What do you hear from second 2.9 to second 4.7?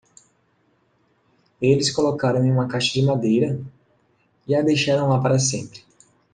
de madeira? e a